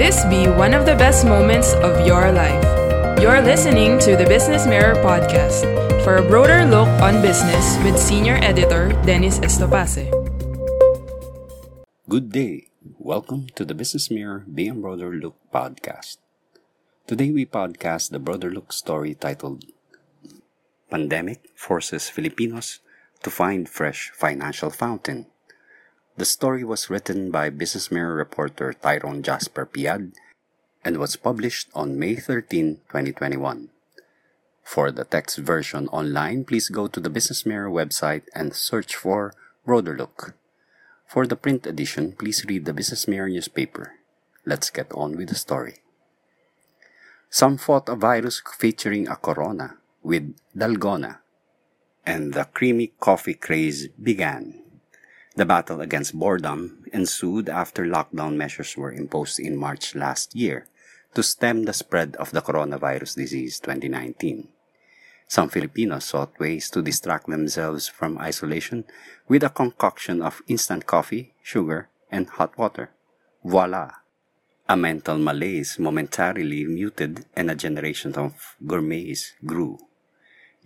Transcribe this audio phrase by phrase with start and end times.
[0.00, 2.64] This be one of the best moments of your life.
[3.20, 5.68] You're listening to the Business Mirror podcast
[6.02, 10.08] for a broader look on business with senior editor Dennis Estopace.
[12.08, 12.72] Good day.
[12.98, 16.16] Welcome to the Business Mirror Being Broader Look podcast.
[17.06, 19.68] Today we podcast the Broader Look story titled
[20.90, 22.80] Pandemic Forces Filipinos
[23.22, 25.31] to Find Fresh Financial Fountain.
[26.14, 30.12] The story was written by Business Mirror reporter Tyrone Jasper Piad
[30.84, 33.70] and was published on May 13, 2021.
[34.62, 39.32] For the text version online, please go to the Business Mirror website and search for
[39.64, 40.34] Broader Look.
[41.06, 43.94] For the print edition, please read the Business Mirror newspaper.
[44.44, 45.80] Let's get on with the story.
[47.30, 51.20] Some fought a virus featuring a corona with Dalgona,
[52.04, 54.61] and the creamy coffee craze began.
[55.34, 60.66] The battle against boredom ensued after lockdown measures were imposed in March last year
[61.14, 64.48] to stem the spread of the coronavirus disease 2019.
[65.26, 68.84] Some Filipinos sought ways to distract themselves from isolation
[69.26, 72.90] with a concoction of instant coffee, sugar, and hot water.
[73.42, 73.90] Voila!
[74.68, 79.78] A mental malaise momentarily muted and a generation of gourmets grew.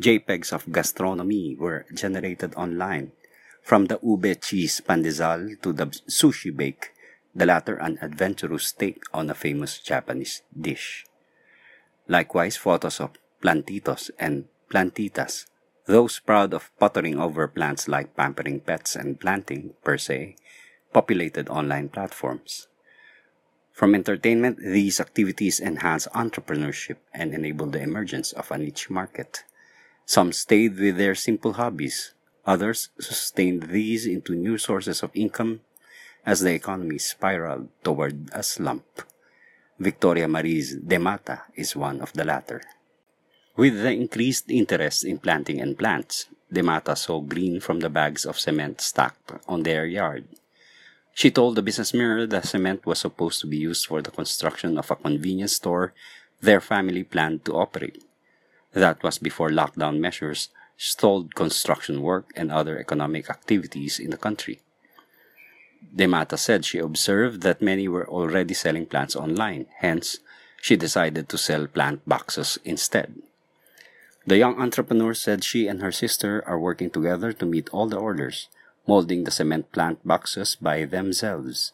[0.02, 3.12] JPEGs of gastronomy were generated online
[3.66, 6.94] from the ube cheese pandesal to the sushi bake,
[7.34, 11.04] the latter an adventurous take on a famous Japanese dish.
[12.06, 15.46] Likewise, photos of plantitos and plantitas,
[15.86, 20.36] those proud of pottering over plants like pampering pets and planting per se,
[20.92, 22.68] populated online platforms.
[23.72, 29.42] From entertainment, these activities enhance entrepreneurship and enable the emergence of a niche market.
[30.04, 32.14] Some stayed with their simple hobbies,
[32.46, 35.60] Others sustained these into new sources of income
[36.24, 38.86] as the economy spiraled toward a slump.
[39.78, 42.62] Victoria Marie's Demata is one of the latter.
[43.56, 48.38] With the increased interest in planting and plants, Demata saw green from the bags of
[48.38, 50.28] cement stacked on their yard.
[51.12, 54.78] She told the Business Mirror that cement was supposed to be used for the construction
[54.78, 55.94] of a convenience store
[56.40, 58.04] their family planned to operate.
[58.72, 64.60] That was before lockdown measures stalled construction work and other economic activities in the country.
[65.94, 70.18] Demata said she observed that many were already selling plants online, hence,
[70.60, 73.14] she decided to sell plant boxes instead.
[74.26, 77.98] The young entrepreneur said she and her sister are working together to meet all the
[77.98, 78.48] orders,
[78.86, 81.72] molding the cement plant boxes by themselves.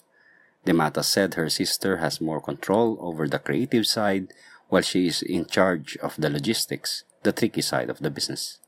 [0.66, 4.32] Demata said her sister has more control over the creative side
[4.68, 8.58] while she is in charge of the logistics, the tricky side of the business.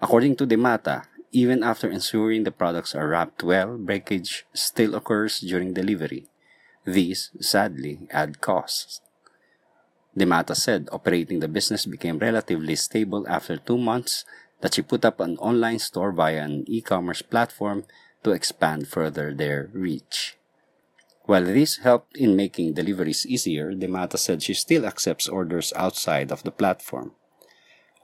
[0.00, 5.74] According to Demata, even after ensuring the products are wrapped well, breakage still occurs during
[5.74, 6.28] delivery.
[6.84, 9.00] These, sadly, add costs.
[10.16, 14.24] Demata said operating the business became relatively stable after two months
[14.60, 17.84] that she put up an online store via an e-commerce platform
[18.22, 20.36] to expand further their reach.
[21.24, 26.42] While this helped in making deliveries easier, Demata said she still accepts orders outside of
[26.42, 27.12] the platform.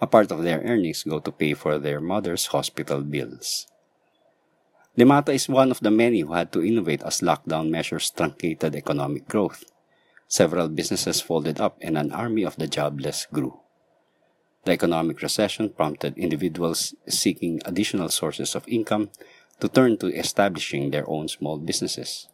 [0.05, 3.67] A part of their earnings go to pay for their mother's hospital bills.
[4.99, 9.27] Demata is one of the many who had to innovate as lockdown measures truncated economic
[9.27, 9.65] growth.
[10.29, 13.61] Several businesses folded up and an army of the jobless grew.
[14.67, 19.09] The economic recession prompted individuals seeking additional sources of income
[19.61, 22.29] to turn to establishing their own small businesses.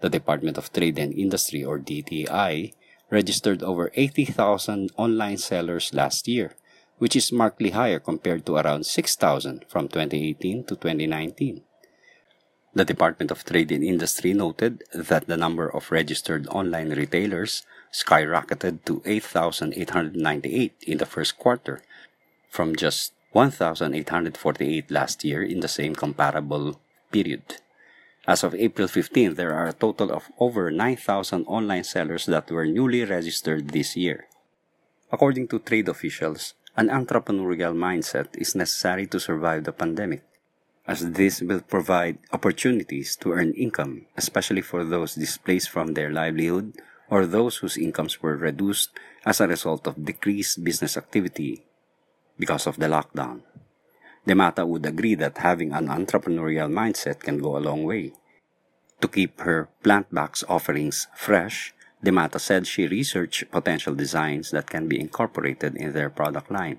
[0.00, 2.72] The Department of Trade and Industry, or DTI,
[3.08, 6.56] registered over 80,000 online sellers last year,
[6.98, 11.62] which is markedly higher compared to around 6,000 from 2018 to 2019.
[12.74, 18.84] The Department of Trade and Industry noted that the number of registered online retailers skyrocketed
[18.84, 21.82] to 8,898 in the first quarter,
[22.50, 27.42] from just 1,848 last year in the same comparable period.
[28.26, 32.66] As of April 15, there are a total of over 9,000 online sellers that were
[32.66, 34.28] newly registered this year.
[35.10, 40.22] According to trade officials, an entrepreneurial mindset is necessary to survive the pandemic,
[40.86, 46.78] as this will provide opportunities to earn income, especially for those displaced from their livelihood
[47.10, 48.94] or those whose incomes were reduced
[49.26, 51.66] as a result of decreased business activity
[52.38, 53.42] because of the lockdown.
[54.24, 58.12] Demata would agree that having an entrepreneurial mindset can go a long way.
[59.00, 61.74] To keep her plant box offerings fresh,
[62.04, 66.78] Demata said she researched potential designs that can be incorporated in their product line.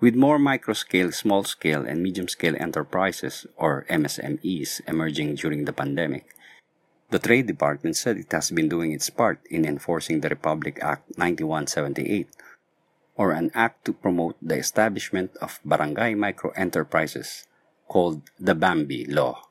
[0.00, 6.34] With more micro-scale, small-scale, and medium-scale enterprises, or MSMEs, emerging during the pandemic,
[7.10, 11.16] The Trade Department said it has been doing its part in enforcing the Republic Act
[11.16, 12.28] 9178,
[13.16, 17.48] or an act to promote the establishment of barangay micro enterprises,
[17.88, 19.47] called the Bambi Law.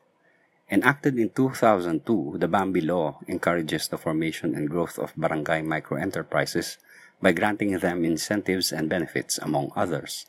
[0.70, 6.78] Enacted in 2002, the Bambi Law encourages the formation and growth of barangay micro enterprises
[7.22, 10.26] by granting them incentives and benefits, among others.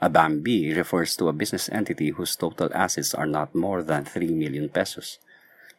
[0.00, 4.28] A Bambi refers to a business entity whose total assets are not more than 3
[4.28, 5.18] million pesos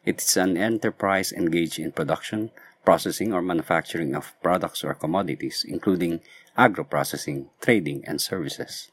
[0.05, 2.51] it is an enterprise engaged in production,
[2.85, 6.21] processing, or manufacturing of products or commodities, including
[6.55, 8.91] agro-processing, trading, and services.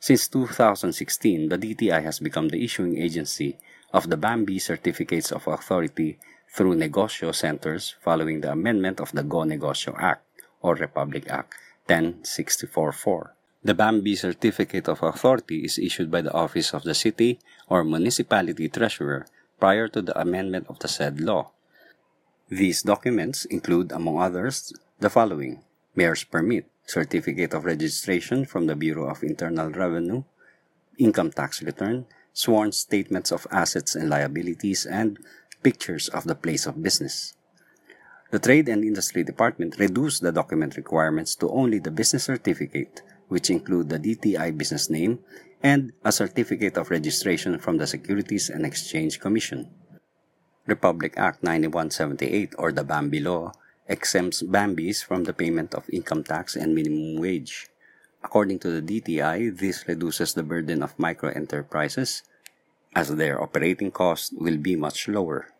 [0.00, 3.58] Since 2016, the DTI has become the issuing agency
[3.94, 6.18] of the Bambi Certificates of Authority
[6.50, 10.26] through Negosyo Centers following the amendment of the Go Negosyo Act
[10.62, 11.54] or Republic Act
[11.86, 13.34] 10644.
[13.62, 17.38] The Bambi Certificate of Authority is issued by the Office of the City
[17.70, 19.26] or Municipality Treasurer
[19.60, 21.52] prior to the amendment of the said law.
[22.50, 25.62] These documents include, among others, the following
[25.94, 30.24] Mayor's Permit, Certificate of Registration from the Bureau of Internal Revenue,
[30.98, 35.18] Income Tax Return, sworn statements of assets and liabilities, and
[35.62, 37.32] pictures of the place of business.
[38.30, 43.48] The Trade and Industry Department reduced the document requirements to only the business certificate, which
[43.48, 45.20] include the DTI business name
[45.62, 49.70] and a certificate of registration from the Securities and Exchange Commission.
[50.66, 53.52] Republic Act 9178 or the Bambi Law
[53.86, 57.68] exempts Bambis from the payment of income tax and minimum wage.
[58.24, 62.24] According to the DTI, this reduces the burden of micro enterprises
[62.96, 65.52] as their operating costs will be much lower.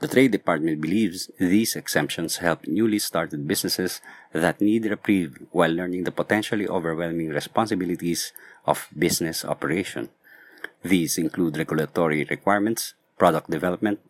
[0.00, 4.00] The Trade Department believes these exemptions help newly started businesses
[4.32, 8.32] that need reprieve while learning the potentially overwhelming responsibilities
[8.66, 10.08] of business operation.
[10.82, 14.00] These include regulatory requirements, product development,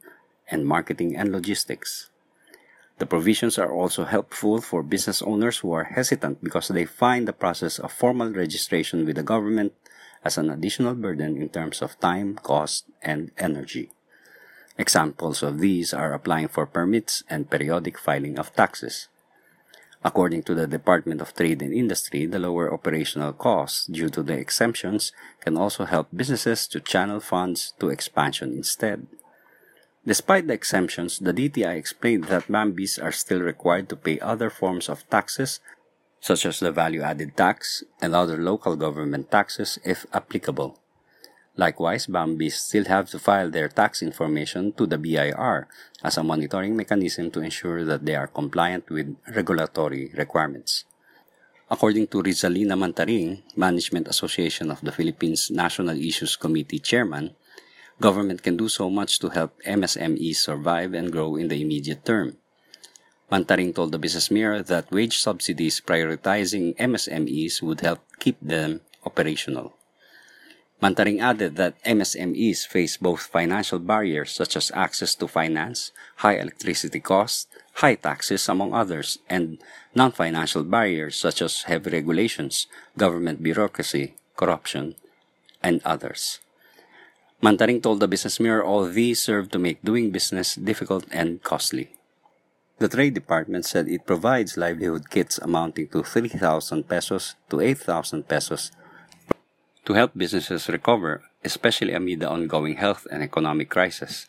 [0.48, 2.08] and marketing and logistics.
[3.02, 7.32] The provisions are also helpful for business owners who are hesitant because they find the
[7.32, 9.72] process of formal registration with the government
[10.22, 13.90] as an additional burden in terms of time, cost, and energy.
[14.78, 19.08] Examples of these are applying for permits and periodic filing of taxes.
[20.04, 24.38] According to the Department of Trade and Industry, the lower operational costs due to the
[24.38, 25.10] exemptions
[25.40, 29.08] can also help businesses to channel funds to expansion instead.
[30.04, 34.88] Despite the exemptions, the DTI explained that Bambis are still required to pay other forms
[34.88, 35.60] of taxes,
[36.20, 40.78] such as the value added tax and other local government taxes if applicable.
[41.56, 45.68] Likewise, Bambis still have to file their tax information to the BIR
[46.02, 50.84] as a monitoring mechanism to ensure that they are compliant with regulatory requirements.
[51.70, 57.36] According to Rizalina Mantaring, Management Association of the Philippines National Issues Committee Chairman,
[58.02, 62.36] government can do so much to help MSMEs survive and grow in the immediate term.
[63.30, 69.72] Mantaring told the Business Mirror that wage subsidies prioritizing MSMEs would help keep them operational.
[70.82, 75.92] Mantaring added that MSMEs face both financial barriers such as access to finance,
[76.26, 79.62] high electricity costs, high taxes, among others, and
[79.94, 82.66] non-financial barriers such as heavy regulations,
[82.98, 84.96] government bureaucracy, corruption,
[85.62, 86.40] and others.
[87.42, 91.90] Mantaring told the Business Mirror all these serve to make doing business difficult and costly.
[92.78, 98.70] The Trade Department said it provides livelihood kits amounting to 3,000 pesos to 8,000 pesos
[99.84, 104.28] to help businesses recover, especially amid the ongoing health and economic crisis.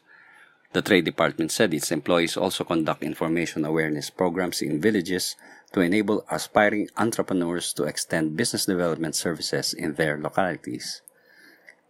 [0.73, 5.35] The Trade Department said its employees also conduct information awareness programs in villages
[5.73, 11.03] to enable aspiring entrepreneurs to extend business development services in their localities.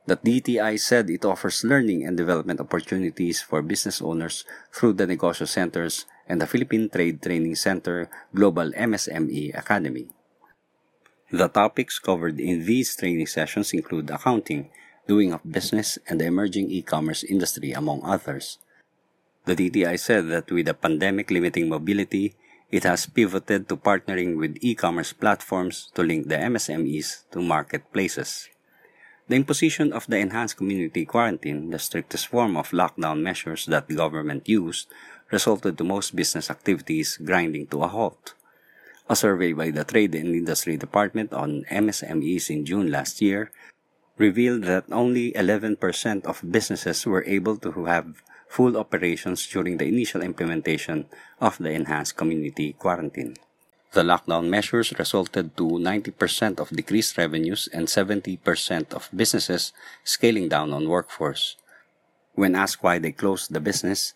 [0.06, 5.48] The DTI said it offers learning and development opportunities for business owners through the Negosyo
[5.48, 10.12] Centers and the Philippine Trade Training Center Global MSME Academy.
[11.32, 14.70] The topics covered in these training sessions include accounting,
[15.08, 18.60] doing of business, and the emerging e-commerce industry, among others.
[19.46, 22.36] The DTI said that with the pandemic limiting mobility,
[22.70, 28.53] it has pivoted to partnering with e-commerce platforms to link the MSMEs to marketplaces.
[29.34, 33.98] The imposition of the enhanced community quarantine, the strictest form of lockdown measures that the
[33.98, 34.94] government used,
[35.32, 38.36] resulted to most business activities grinding to a halt.
[39.10, 43.50] A survey by the Trade and Industry Department on MSMEs in June last year
[44.20, 45.82] revealed that only 11%
[46.30, 51.10] of businesses were able to have full operations during the initial implementation
[51.42, 53.34] of the enhanced community quarantine.
[53.94, 59.72] The lockdown measures resulted to 90% of decreased revenues and 70% of businesses
[60.04, 61.58] scaling down on workforce.
[62.34, 64.16] When asked why they closed the business,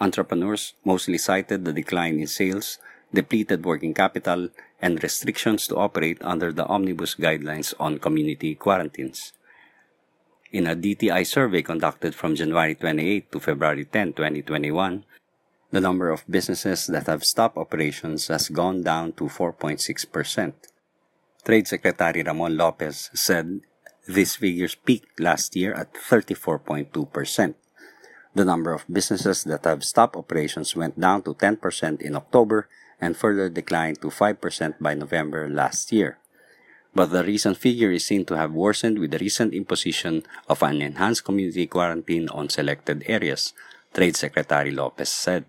[0.00, 2.78] entrepreneurs mostly cited the decline in sales,
[3.12, 4.48] depleted working capital,
[4.80, 9.34] and restrictions to operate under the omnibus guidelines on community quarantines.
[10.50, 15.04] In a DTI survey conducted from January 28 to February 10, 2021,
[15.74, 19.82] the number of businesses that have stopped operations has gone down to 4.6%.
[21.44, 23.58] Trade Secretary Ramon Lopez said
[24.06, 27.54] these figures peaked last year at 34.2%.
[28.36, 31.58] The number of businesses that have stopped operations went down to 10%
[32.00, 32.68] in October
[33.00, 36.18] and further declined to 5% by November last year.
[36.94, 40.80] But the recent figure is seen to have worsened with the recent imposition of an
[40.80, 43.52] enhanced community quarantine on selected areas,
[43.94, 45.46] Trade Secretary Lopez said.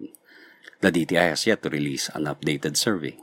[0.80, 3.18] The DTI has yet to release an updated survey.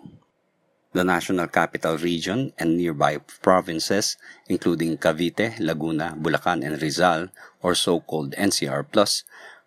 [0.93, 7.29] The National Capital Region and nearby provinces, including Cavite, Laguna, Bulacan, and Rizal,
[7.63, 8.85] or so-called NCR+,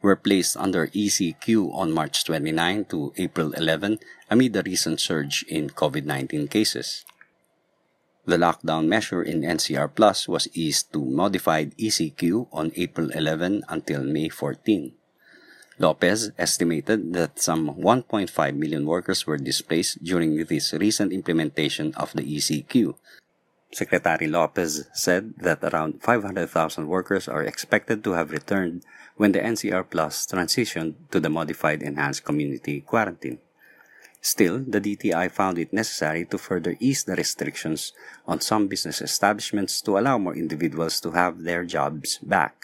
[0.01, 3.97] were placed under ECQ on March 29 to April 11
[4.29, 7.05] amid the recent surge in COVID-19 cases.
[8.25, 14.03] The lockdown measure in NCR Plus was eased to modified ECQ on April 11 until
[14.03, 14.91] May 14.
[15.77, 22.23] Lopez estimated that some 1.5 million workers were displaced during this recent implementation of the
[22.23, 22.95] ECQ.
[23.73, 28.83] Secretary Lopez said that around 500,000 workers are expected to have returned
[29.17, 33.39] when the NCR Plus transitioned to the modified enhanced community quarantine.
[34.21, 37.91] Still, the DTI found it necessary to further ease the restrictions
[38.25, 42.55] on some business establishments to allow more individuals to have their jobs back.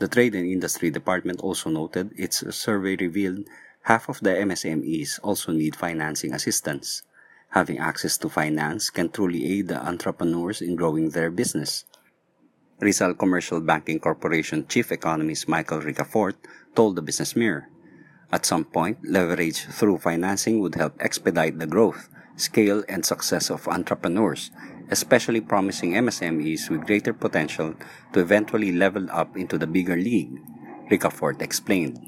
[0.00, 3.44] The Trade and Industry Department also noted its survey revealed
[3.82, 7.02] half of the MSMEs also need financing assistance.
[7.50, 11.84] Having access to finance can truly aid the entrepreneurs in growing their business.
[12.80, 16.36] Rizal Commercial Banking Corporation Chief Economist Michael Ricafort
[16.74, 17.68] told the Business Mirror,
[18.32, 23.68] At some point, leverage through financing would help expedite the growth, scale, and success of
[23.68, 24.50] entrepreneurs
[24.90, 27.74] especially promising MSMEs with greater potential
[28.12, 30.38] to eventually level up into the bigger league,
[30.90, 31.98] Ricafort explained.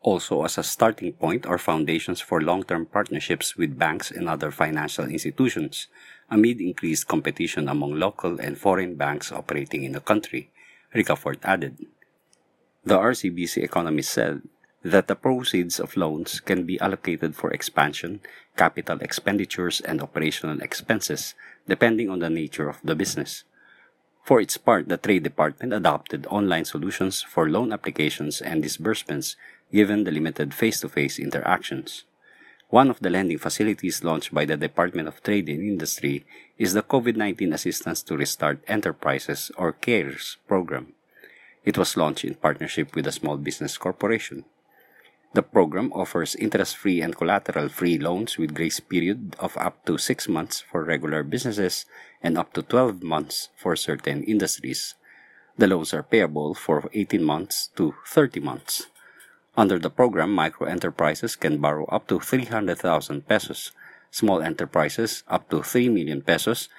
[0.00, 5.06] Also, as a starting point are foundations for long-term partnerships with banks and other financial
[5.06, 5.88] institutions
[6.30, 10.52] amid increased competition among local and foreign banks operating in the country,
[10.94, 11.86] Ricafort added.
[12.84, 14.42] The RCBC economist said
[14.84, 18.20] that the proceeds of loans can be allocated for expansion,
[18.56, 21.34] capital expenditures, and operational expenses,
[21.68, 23.44] depending on the nature of the business.
[24.24, 29.36] For its part, the Trade Department adopted online solutions for loan applications and disbursements
[29.72, 32.04] given the limited face to face interactions.
[32.68, 36.26] One of the lending facilities launched by the Department of Trade and Industry
[36.58, 40.92] is the COVID 19 Assistance to Restart Enterprises or CARES program.
[41.64, 44.44] It was launched in partnership with a small business corporation.
[45.36, 50.64] The program offers interest-free and collateral-free loans with grace period of up to 6 months
[50.64, 51.84] for regular businesses
[52.22, 54.94] and up to 12 months for certain industries.
[55.58, 58.86] The loans are payable for 18 months to 30 months.
[59.58, 63.72] Under the program, micro enterprises can borrow up to 300,000 pesos,
[64.10, 66.70] small enterprises up to 3 million pesos,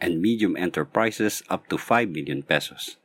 [0.00, 2.96] and medium enterprises up to 5 million pesos.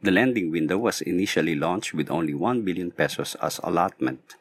[0.00, 4.36] The lending window was initially launched with only 1 billion pesos as allotment.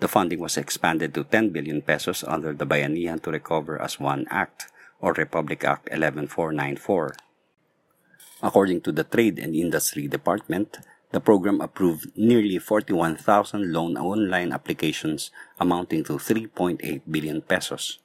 [0.00, 4.26] The funding was expanded to 10 billion pesos under the Bayanihan to Recover as One
[4.30, 7.16] Act or Republic Act 11494.
[8.42, 10.78] According to the Trade and Industry Department,
[11.12, 17.98] the program approved nearly 41,000 loan online applications amounting to 3.8 billion pesos.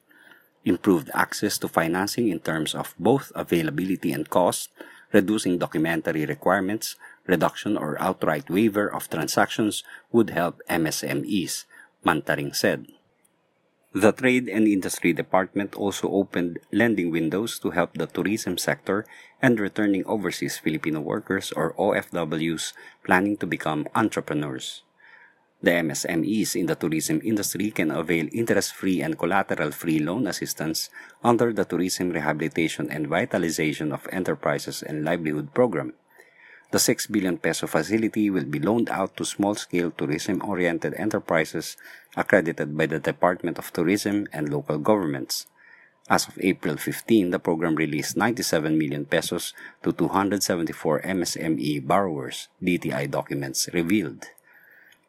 [0.64, 4.68] Improved access to financing in terms of both availability and cost
[5.12, 6.96] reducing documentary requirements,
[7.26, 11.64] reduction or outright waiver of transactions would help MSMEs,
[12.04, 12.86] Mantaring said.
[13.94, 19.06] The Trade and Industry Department also opened lending windows to help the tourism sector
[19.40, 24.82] and returning overseas Filipino workers or OFWs planning to become entrepreneurs.
[25.60, 30.88] The MSMEs in the tourism industry can avail interest-free and collateral-free loan assistance
[31.24, 35.94] under the Tourism Rehabilitation and Vitalization of Enterprises and Livelihood Program.
[36.70, 41.76] The 6 billion peso facility will be loaned out to small-scale tourism-oriented enterprises
[42.14, 45.46] accredited by the Department of Tourism and local governments.
[46.08, 53.10] As of April 15, the program released 97 million pesos to 274 MSME borrowers, DTI
[53.10, 54.28] documents revealed.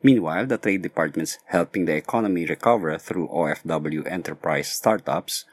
[0.01, 5.45] Meanwhile, the Trade Department's helping the economy recover through OFW enterprise startups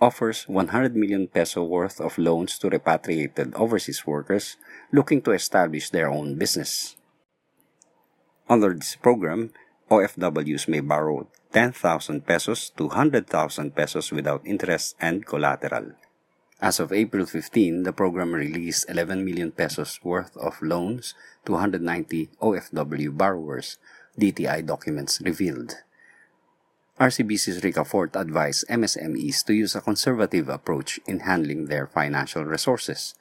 [0.00, 4.56] offers 100 million peso worth of loans to repatriated overseas workers
[4.92, 6.96] looking to establish their own business.
[8.48, 9.52] Under this program,
[9.90, 15.92] OFWs may borrow 10,000 pesos to 100,000 pesos without interest and collateral.
[16.60, 22.30] As of April 15, the program released 11 million pesos worth of loans to 190
[22.40, 23.76] OFW borrowers,
[24.18, 25.76] DTI documents revealed.
[26.98, 33.14] RCBC's Ricafort advised MSMEs to use a conservative approach in handling their financial resources.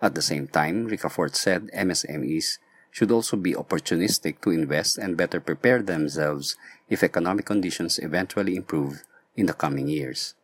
[0.00, 2.58] At the same time, Ricafort said MSMEs
[2.90, 6.56] should also be opportunistic to invest and better prepare themselves
[6.90, 9.04] if economic conditions eventually improve
[9.36, 10.34] in the coming years.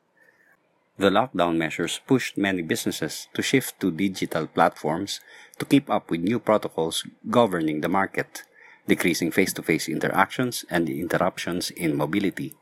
[0.98, 5.20] The lockdown measures pushed many businesses to shift to digital platforms
[5.58, 8.42] to keep up with new protocols governing the market,
[8.88, 12.52] decreasing face to face interactions and interruptions in mobility.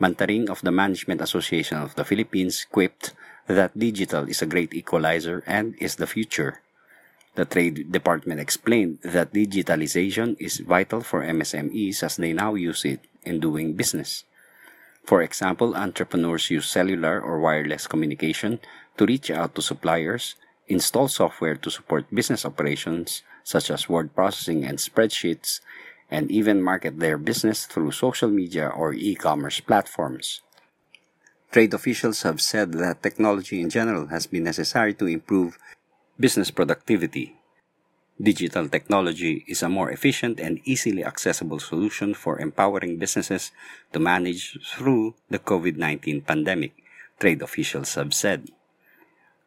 [0.00, 3.14] Mantaring of the Management Association of the Philippines quipped
[3.46, 6.62] that digital is a great equalizer and is the future.
[7.36, 13.06] The Trade Department explained that digitalization is vital for MSMEs as they now use it
[13.22, 14.24] in doing business.
[15.06, 18.58] For example, entrepreneurs use cellular or wireless communication
[18.98, 20.34] to reach out to suppliers,
[20.66, 25.60] install software to support business operations such as word processing and spreadsheets,
[26.10, 30.40] and even market their business through social media or e-commerce platforms.
[31.52, 35.58] Trade officials have said that technology in general has been necessary to improve
[36.18, 37.36] business productivity.
[38.16, 43.52] Digital technology is a more efficient and easily accessible solution for empowering businesses
[43.92, 46.72] to manage through the COVID-19 pandemic,
[47.20, 48.48] trade officials have said.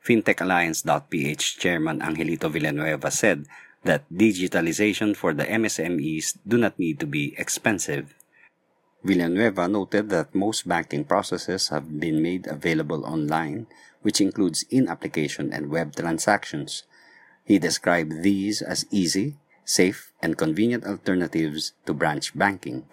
[0.06, 3.48] FintechAlliance.ph Chairman Angelito Villanueva said
[3.84, 8.14] that digitalization for the MSMEs do not need to be expensive.
[9.04, 13.66] Villanueva noted that most banking processes have been made available online,
[14.02, 16.84] which includes in-application and web transactions.
[17.50, 22.86] He described these as easy, safe, and convenient alternatives to branch banking.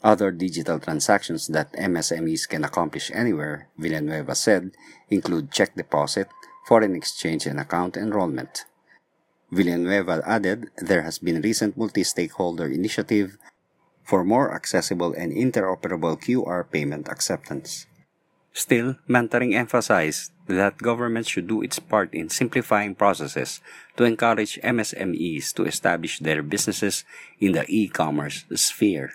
[0.00, 4.72] Other digital transactions that MSMEs can accomplish anywhere, Villanueva said,
[5.12, 6.32] include check deposit,
[6.64, 8.64] foreign exchange and account enrollment.
[9.52, 13.36] Villanueva added there has been recent multi-stakeholder initiative
[14.02, 17.84] for more accessible and interoperable QR payment acceptance.
[18.54, 23.60] Still, Mantaring emphasized that government should do its part in simplifying processes
[23.96, 27.04] to encourage MSMEs to establish their businesses
[27.40, 29.14] in the e-commerce sphere.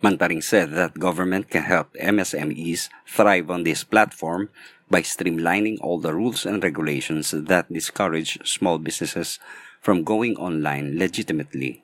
[0.00, 4.48] Mantaring said that government can help MSMEs thrive on this platform
[4.88, 9.40] by streamlining all the rules and regulations that discourage small businesses
[9.80, 11.82] from going online legitimately.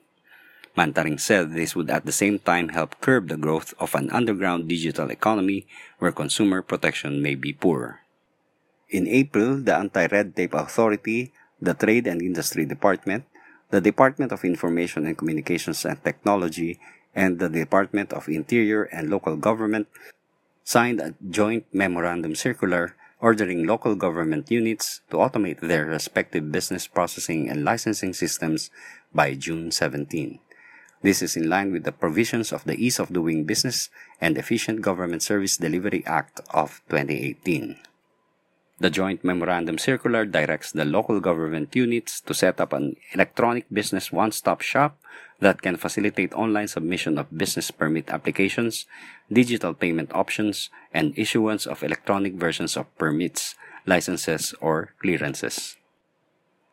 [0.77, 4.67] Mantaring said this would at the same time help curb the growth of an underground
[4.67, 5.67] digital economy
[5.99, 8.04] where consumer protection may be poor.
[8.89, 13.25] In April, the Anti-Red Tape Authority, the Trade and Industry Department,
[13.71, 16.79] the Department of Information and Communications and Technology,
[17.15, 19.87] and the Department of Interior and Local Government
[20.63, 27.49] signed a joint memorandum circular ordering local government units to automate their respective business processing
[27.49, 28.69] and licensing systems
[29.13, 30.39] by June 17.
[31.01, 34.81] This is in line with the provisions of the Ease of Doing Business and Efficient
[34.81, 37.77] Government Service Delivery Act of 2018.
[38.77, 44.11] The joint memorandum circular directs the local government units to set up an electronic business
[44.11, 44.99] one-stop shop
[45.39, 48.85] that can facilitate online submission of business permit applications,
[49.31, 55.77] digital payment options, and issuance of electronic versions of permits, licenses, or clearances.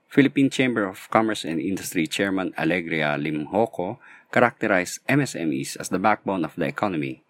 [0.08, 3.98] Philippine Chamber of Commerce and Industry Chairman Alegria Limjoco
[4.32, 7.22] characterized MSMEs as the backbone of the economy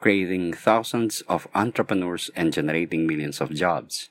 [0.00, 4.08] creating thousands of entrepreneurs and generating millions of jobs.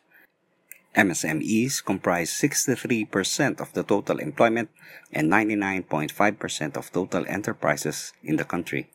[0.95, 4.69] MSMEs comprise 63% of the total employment
[5.11, 8.89] and 99.5% of total enterprises in the country.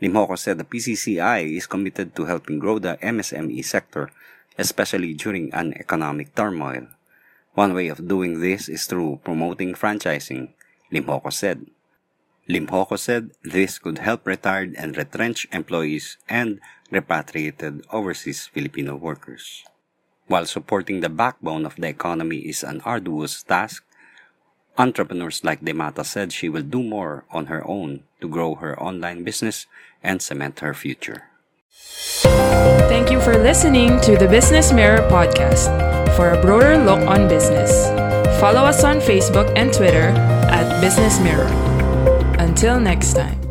[0.00, 4.10] Limjoco said the PCCI is committed to helping grow the MSME sector,
[4.56, 6.86] especially during an economic turmoil.
[7.54, 10.54] One way of doing this is through promoting franchising,
[10.92, 11.66] Limjoco said.
[12.48, 19.64] Limjoco said this could help retired and retrenched employees and repatriated overseas Filipino workers.
[20.26, 23.84] While supporting the backbone of the economy is an arduous task,
[24.78, 29.24] entrepreneurs like Demata said she will do more on her own to grow her online
[29.24, 29.66] business
[30.02, 31.24] and cement her future.
[32.88, 35.68] Thank you for listening to the Business Mirror podcast.
[36.16, 37.88] For a broader look on business,
[38.40, 40.08] follow us on Facebook and Twitter
[40.48, 41.67] at Business Mirror.
[42.48, 43.47] Until next time.